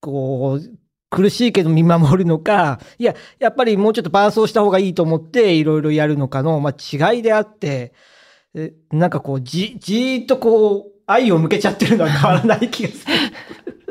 [0.00, 0.78] こう、
[1.10, 7.92] 苦しいけど見守るのか、いや、やっぱりもうちょっと伴走した方がいいと思って、いろいろやるのかの、まあ、違いであって、
[8.54, 13.12] えなんかこう、じ、じーっとこう、愛を向けちゃってるのは 変わらない気がする。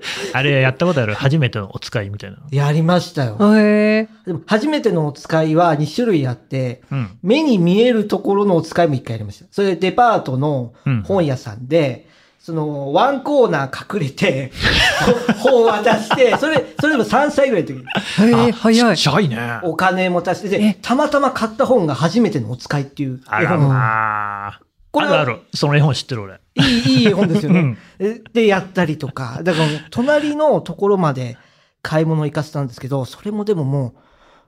[0.33, 1.13] あれ、やったことある？
[1.13, 2.43] 初めてのお使いみたいなの。
[2.51, 3.37] やりましたよ。
[3.57, 4.09] へえ。
[4.25, 7.09] でも初めてのお使いは2種類あって、うん。
[7.21, 9.45] 目に見えるところのお使いも1回やりました。
[9.51, 11.03] それでデパートのうん。
[11.03, 12.07] 本屋さんで、
[12.43, 14.51] その、ワンコーナー隠れて、
[15.39, 19.03] 本渡して、それ、それでも3歳ぐらいの時に、へえ、早いちっ。
[19.13, 19.59] ちゃいね。
[19.63, 23.69] お金も足して、たまたま買った本が初めてのお使いっていうあら絵本。
[23.69, 24.59] まあ。
[24.91, 25.41] これはあるある。
[25.53, 26.41] その絵本知ってる俺。
[26.55, 27.77] いい、いい絵本ですよねうん。
[27.99, 31.37] えで、やったりとか、だから隣のところまで
[31.81, 34.02] 買い物行かせたんですけど、それもでももう、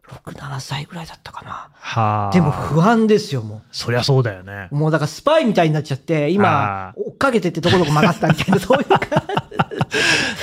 [0.08, 1.70] 6、7歳ぐらいだったかな。
[1.74, 2.32] はあ。
[2.34, 4.70] でも不安ですよ、もそりゃそうだよね。
[4.72, 4.76] う。
[4.76, 9.00] もうだからスパイみたいになっちゃって、今追っかけてってどこどこ曲がったみたいな、 そういう感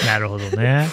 [0.07, 0.88] なるほどね。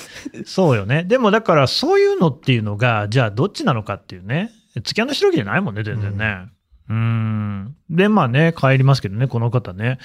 [0.46, 1.04] そうよね。
[1.04, 4.52] でもだからそういうのっていうのが、じゃあどっちなのかっていうね。
[4.76, 6.48] 付き合いのしてるわけじゃないもんね、全然ね。
[6.90, 7.76] うーん。
[7.90, 9.98] で、まあね、帰りますけどね、この方ね。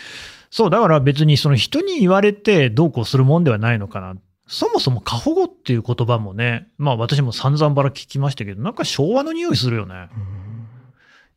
[0.50, 4.14] そう、だから別にその人に言われてどうこうするもんではないのかな。
[4.54, 10.08] そもそも過保護っていう言葉もね、まあ私も散々ばら聞きましたけど、なんか昭和の匂いするよね。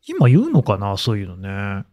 [0.06, 1.84] 今言うのかな、そういうのね。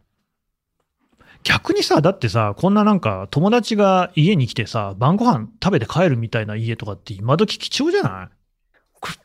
[1.42, 8.30] 逆にさ、だってさ、こんななんか友達が家に来てさ、晩ご飯食べて帰るみたいな家とかって今時貴重じゃな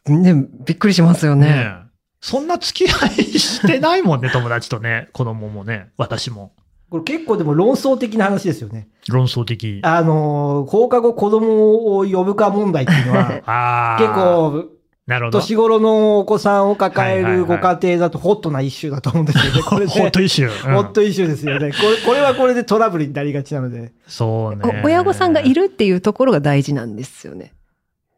[0.08, 1.68] ね、びっくりしますよいね。
[1.68, 3.10] えそんな付き合い
[3.40, 6.54] してないもんね、友達とね、子供もね、私も。
[6.92, 8.90] これ結構でも論争的な話ですよね。
[9.08, 9.80] 論争的。
[9.82, 13.96] あのー、放課後子供を呼ぶか問題っていうのは。
[13.98, 14.66] 結、構、
[15.08, 15.40] なるほど。
[15.40, 19.62] 年頃のお子さんを抱えるご家庭だとホットなイシューだと思うんですよね。
[19.64, 19.92] これね。
[19.94, 20.70] ホットイシュー。
[20.70, 21.72] うんホットイシューですよね。
[21.72, 23.94] これ、これはこれでトラブルになりがちなので。
[24.06, 24.82] そうね。
[24.84, 27.54] お親御さんがいるっていうところが大事なんですよね。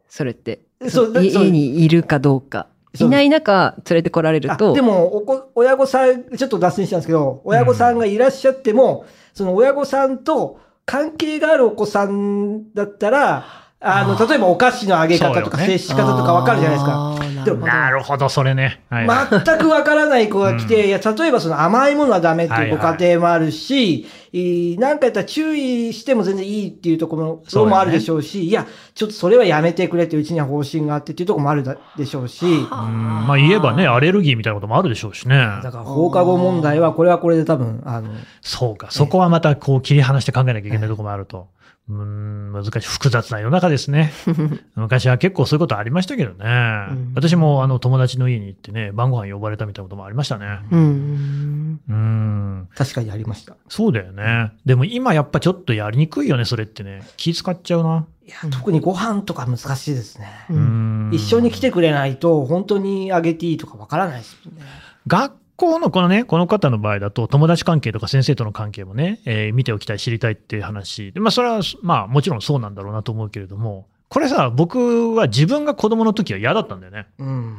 [0.09, 0.61] それって。
[0.83, 2.65] いそうそう家にいるかどうか。
[2.99, 4.73] いない中、連れてこられるあと。
[4.73, 13.45] でもおこ、親御さん、ちょっと脱線したんですけど、親御さんがいらっしゃっても、その親御さんと関係があるお子さんだったら、
[13.85, 17.19] あの、例えばお菓子のあげ方とか接し方とかわかるじゃないですか。
[17.33, 17.67] なるほど。
[17.67, 18.81] なるほど、それね。
[18.89, 19.07] はい。
[19.07, 20.87] はい全くわからない子が来て、うん。
[20.87, 24.77] いや、例えばその甘いものはダメっていうご家庭もあるし、いい。
[24.77, 28.65] なんかやったら注意しても全然いいっていうところそうよねもあるでしょうし、いや、
[28.95, 32.69] ちょっとそれはやめてくれってうちには方針があってっていうところもあるだでしょうし、うん。
[32.69, 35.35] まあ言えばね、アレルギーみたいなこともあるでしょうしね。
[35.35, 38.09] だから放課後問題は、これはこれで多分、あの、
[38.41, 41.47] そうか、そこはまたこう切り離して考えなきゃいけないところもあると。
[41.89, 44.13] うーん、難しい、複雑な世の中ですね。
[44.75, 46.45] 昔は結構そういうことありましたけどね。
[46.45, 50.59] ん私もあの友達の家に行ってね、晩ご飯呼ばれたみたいなこともありましたね。
[50.71, 51.79] うん。
[51.89, 53.57] うーん、確かにありました。
[53.67, 54.53] そうだよね。
[54.65, 57.01] でも今やっぱちょっとやりにくいよね、それってね。
[57.17, 58.05] 気使っちゃうな。
[58.25, 60.27] いや、特にご飯とか難しいですね。
[60.49, 64.63] うん一緒に来てくれないと、本当にあげていいとかわからないですもんね。
[65.05, 71.11] 学校のこのね、この方の場合だと、友達関係とか先生との関係もね、えー見ておきたい、知りたいっていう話。
[71.11, 77.07] でまあ、それは、まあ、もちろんそうなんだろうなと思うけれども、これさ、僕は自分が子供の時は嫌だったんだよね。
[77.17, 77.55] うん。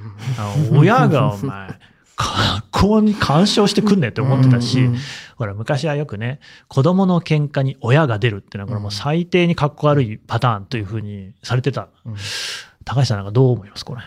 [0.79, 1.69] 親がお前、
[2.17, 4.97] 学校に干渉してくんねって思ってたし、うん
[5.37, 6.39] ほら、昔はよくね、
[6.69, 11.89] 子供の喧嘩に親が出るっていうのは、これもう最低にかっこ悪いパターンというふうにされてた。
[12.07, 12.15] うん
[12.87, 14.03] 高橋さんなんかどう思いますこれ？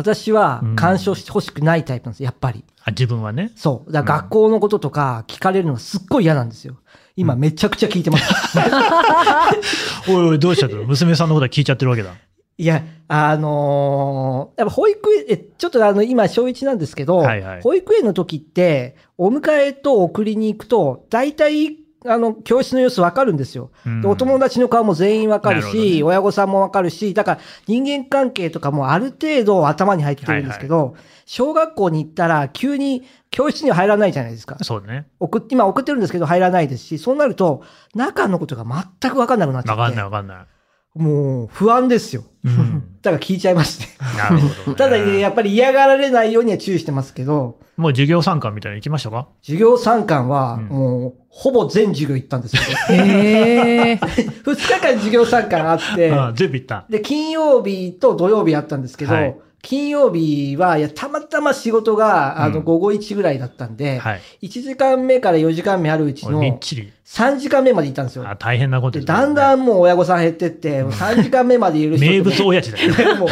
[0.00, 2.64] 私は干渉してほしくないタイプなんです、やっぱり。
[2.84, 3.52] あ自分はね。
[3.56, 3.92] そう。
[3.92, 6.76] だから学校のこととか聞かれるのがすっごい嫌なんですよ。
[7.16, 8.58] 今めちゃくちゃ聞いてます。
[10.08, 10.84] おいおい、どうしたの？
[10.84, 12.10] 娘さんのことは聞いちゃってるわけだ。
[12.58, 23.70] いや、あのーやっぱ保育園、え、ちょっとあの、今、小1なんですけど、はいはい保育園の時って、お迎えと送りに行くと、大体、あの、教室の様子わかるんですよ。
[23.84, 30.94] うんでお友達の顔も全員わかるし、親御さんもわかるし、だから人間関係とかもある程度頭に入ってるんですけど、
[31.26, 34.56] 小学校に行ったら急に教室には入らないじゃないですか。
[34.62, 35.06] そうね。
[35.20, 37.62] 送っ今送ってるんですけど入らないですし、そうなると、
[37.94, 38.64] 中のことが
[39.00, 39.80] 全くわかんなくなっちゃって。
[39.80, 40.46] わかんないわかんない。
[40.94, 42.24] もう不安ですよ。
[42.44, 42.82] うん。
[43.02, 43.86] だから聞いちゃいますね。
[44.18, 44.76] なるほど、ね。
[44.76, 49.28] ただね、やっぱり嫌がられないようには注意してますけど、もう授業参観みたいなの行きましたか？
[49.42, 52.56] 授業参観はうんもうほぼ全授業行ったんです
[52.88, 53.94] けど、へえ。
[54.44, 56.84] 2日間授業参観あって、あ全部行った。
[56.90, 64.20] で、金曜日と土曜日あったんですけど、はい金曜日は、いや、たまたま仕事が、あの、うん午後1ぐらいだったんで、はい。
[64.42, 66.92] 1時間目から4時間目あるうちのちり。
[67.06, 68.28] 3時間目まで行ったんですよ。
[68.28, 73.16] あ大変なことで、ですねだんだんもう親御さん減ってって、もう3時間目までいる人名物親父だよ。
[73.18, 73.28] もう、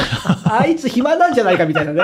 [0.47, 2.03] あいつ暇なんじゃないかみたいなね、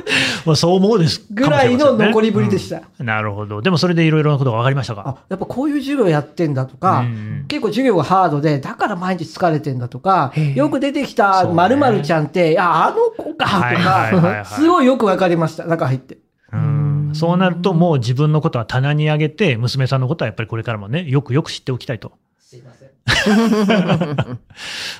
[0.46, 1.22] まあそう思うです。
[1.30, 2.78] ぐらいの残りぶりでした。
[2.98, 3.60] うんなるほど。
[3.60, 5.02] でもそれでいろいろなことが分かりましたか？
[5.06, 16.18] あ、やっぱこういう授業やってんだとか、うん結構授業がハードで、だから毎日疲れてんだとかよく出てきた〇〇ちゃんって、あ、あの子かとはいはいはいはいか、すごいよくわかりました、中入って。
[16.52, 16.80] うん
[17.12, 22.12] そうなるともう自分のことは棚に上げて、娘さんのことはやっぱりこれからもね、よくよく知っておきたいと。
[22.38, 22.90] すいません。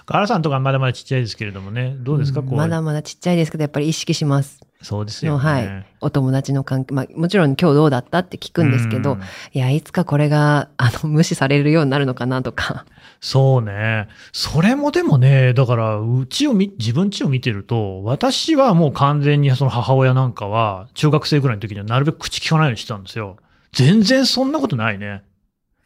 [0.07, 2.55] 原さんとかまだまだちっちゃいですけれどもね、どうですか、こう。
[2.57, 4.61] まだまだちっちゃいですけど、やっぱり意識します。
[4.83, 5.45] そうですよね。
[5.45, 5.87] のはい。
[6.01, 9.21] お友達の関係、まあ、もちろん今日どうだったって聞くんですけど、うん
[9.53, 12.87] いや、いつかこれが、あの、無視されるようになるのかなとか。
[13.21, 14.09] そうね。
[14.33, 23.37] それもでもね、だから、うちを見、自分家を見てると、私はもう完全にその母親なんかは、中学生ぐらいの時にはなるべく口聞かないようにしてたんですよ。
[23.73, 25.23] 全然そんなことないね。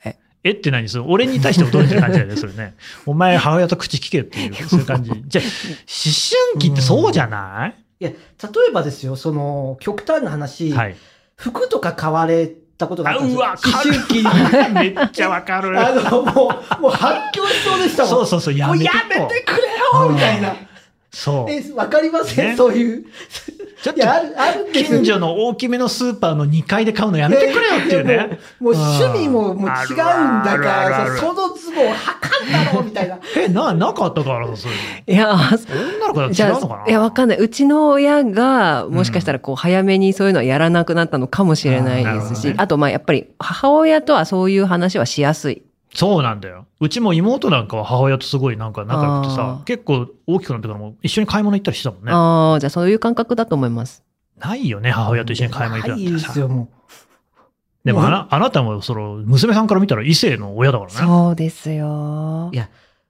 [0.04, 0.16] え？
[0.44, 2.74] えって何それ俺に対して驚いてる感じだよね、それね。
[3.06, 5.10] お前母親と口聞けよっていう、そういう感じ。
[5.26, 5.50] じゃあ、思
[6.52, 8.16] 春期ってそうじゃない、いや、例
[8.68, 10.96] えばですよ、その、極端な話、はい。
[11.36, 12.46] 服とか買われ
[12.78, 13.44] たことがあったんですよ。
[13.44, 14.24] あうわ思春期に。
[14.94, 15.78] めっちゃわかる。
[15.78, 18.10] あの、もう、もう発狂しそうでしたもん。
[18.10, 20.54] そうそうそう、やめてもうやめてくれよみたいな。
[21.14, 21.50] そう。
[21.50, 23.04] え、わかりません、ねそういう。
[23.82, 28.38] ちょっいや、ある、ある近所の大きめのスーパーの2階で買うのやめてくれよっていうね。
[28.58, 33.18] もうもう趣味ももう違うんだから、るそのズボンはかんだろうみたいな。
[33.36, 35.32] え、な、なかったからさ、そういういや、の。
[35.34, 36.82] 女の子だと違うのかな？
[36.84, 37.38] あ、いや、わかんない。
[37.38, 45.62] うちの親が、もしかしたら、こう、早めにそういうのはやらなくなったのかもしれないですし、あーなるほどねあと、まあ、やっぱり、母親とはそういう話はしやすい。
[45.94, 46.66] そうなんだよ。
[46.80, 52.12] うちも妹なんかは母親とすごいなんか仲良くてあさー、結構大きくなってからも一緒に買い物行ったりしてたもんね。
[52.12, 54.02] ああ、じゃあそういう感覚だと思います。
[54.38, 56.40] ないよね、母親と一緒に買い物行くなんいいてさです。
[56.40, 56.68] よ、も
[57.84, 60.96] でもあな、あなたも、その、娘さんから見たら異性の親だからね。
[60.96, 62.56] そうですよい。
[62.56, 62.68] や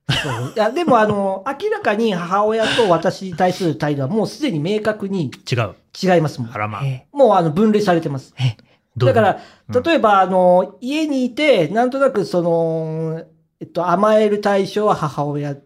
[0.08, 0.12] う。
[0.12, 5.74] そういや、でも、あの、 明らかに母親と私に対する態度はもうすでに明確に違う。
[6.02, 6.58] 違いますもんあ。
[6.58, 6.84] らまあ。
[6.84, 8.34] えもう、あの、分類されてます。
[8.36, 8.54] どういう
[8.96, 9.30] だから、
[9.68, 13.24] うん例えば、あの、家にいて、なんとなく、その、
[13.60, 15.56] えっと、甘える対象は母親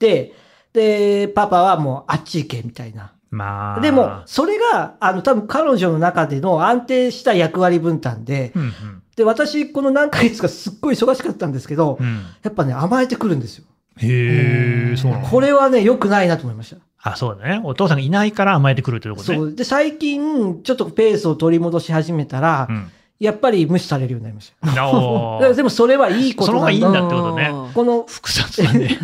[0.00, 0.32] で、
[0.72, 3.14] で、パパはもうあっち行け、みたいな。
[3.30, 3.80] まあ。
[3.80, 9.02] でも、それが、あの、多分彼女の中での安定した役割分担で、うんうん。
[9.16, 12.24] で、私、この何ヶ月かすっごい忙しかったんですけど、うん。
[12.42, 13.66] やっぱね、甘えてくるんですよ。
[13.98, 16.76] へえ、そうなのこれはね、良くないなと思いました。
[17.04, 17.60] あ、そうだね。
[17.62, 19.38] お父さんがいないから甘えてくるということね。
[19.38, 19.54] そう。
[19.54, 22.90] で、最近、ちょっとペースを取り戻し始めたら、うん。
[23.20, 24.68] やっぱり無視されるようになりました。
[25.54, 27.00] でもそれはいいことその方がいいんなんだ。
[27.00, 28.98] だってことねこの、複雑だね。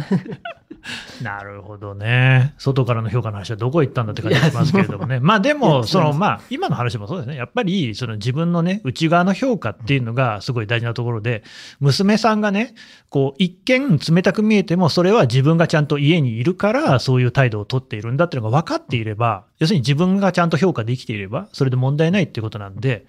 [1.22, 2.54] なるほどね。
[2.58, 5.20] 外からの評価の話はどこ行ったんだって感じがしますけれどもね。
[5.22, 7.36] まあでいも、やそのまあ今の話もそうですね。
[7.36, 11.42] やっぱりその自分のね、内側の評価っていうのがすごい大事なところで、
[11.80, 12.74] 娘さんがね、
[13.10, 23.04] こう一見冷たく見えても、それは自分がちゃんと家にいるからそういう態度をとっているんだっていうのが分かっていれば、要するに自分がちゃんと評価できていれば、それで問題ないっていうことなんで、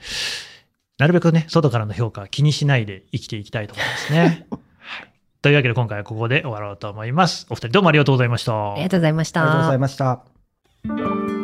[1.01, 4.45] なるべくね、外からの評価は気にしないで生きていきたいと思いますね。
[4.77, 5.07] はい
[5.41, 7.47] というわけで今回はここで終わろうと思います。
[7.49, 8.73] お二人どうもありがとうございました。
[8.73, 9.41] ありがとうございました。
[9.41, 11.40] ありがとうございました。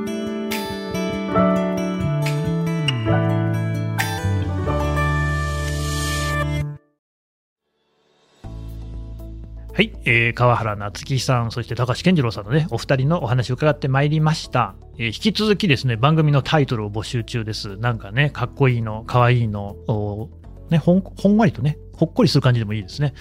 [9.77, 14.73] はい、えー川原夏樹さん、そして高橋健次郎さんのね、お二人のお話を伺ってまいりました。
[14.97, 17.77] えー引き続きですね、番組のタイトルを募集中です。
[17.77, 19.75] なんかね、かっこいいの、かわいいの、
[20.71, 23.13] ね、ほん、ほんわりとね、ほっこりする感じでもいいですね。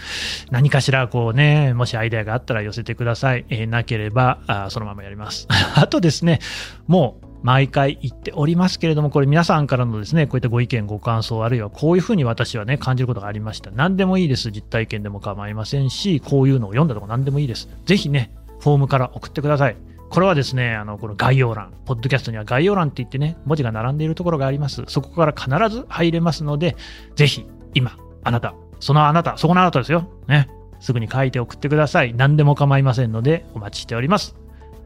[0.50, 3.44] 何かしら、こうね、もしアイデアがあったら寄せてください。
[3.50, 5.46] えーなければあ、そのままやります。
[5.76, 6.38] あとですね、
[6.86, 13.70] もう、毎回言っておりますけれども、これ皆さんからのですね、こういったご意見、ご感想、あるいはこういうふうに私はね、感じることがありました。
[13.70, 14.50] 何でもいいです。
[14.50, 17.68] 実体験でも構いませんし、こういうのを読んだとか何でもいいです。
[17.84, 19.76] ぜひね、フォームから送ってください。
[20.08, 24.84] これはですね、あの、この概要欄、ポッドキャストには概要欄って言ってね、文字が並んでいるところがあります。
[24.86, 26.76] そこから必ず入れますので、
[27.16, 30.08] ぜひ、今、あなた、そのあなた、そこのあなたですよ。
[30.28, 30.48] ね。
[30.80, 32.14] すぐに書いて送ってください。
[32.14, 34.36] 何でも構いませんので、お待ちしております。